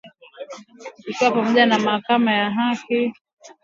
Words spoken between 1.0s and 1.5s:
Ikiwa ni